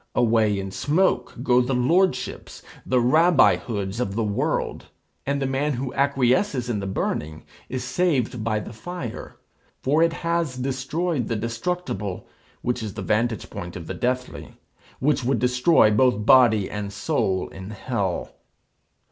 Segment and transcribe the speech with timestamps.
[0.15, 4.87] Away in smoke go the lordships, the Rabbi hoods of the world,
[5.27, 9.37] and the man who acquiesces in the burning is saved by the fire;
[9.83, 12.27] for it has destroyed the destructible,
[12.63, 14.55] which is the vantage point of the deathly,
[14.97, 18.33] which would destroy both body and soul in hell.